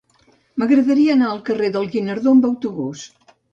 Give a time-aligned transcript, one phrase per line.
[0.63, 3.07] M'agradaria anar al carrer del Guinardó amb autobús.